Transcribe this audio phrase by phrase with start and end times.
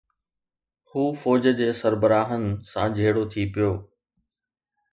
[0.89, 3.71] هو فوج جي سربراهن سان جهيڙو ٿي پيو.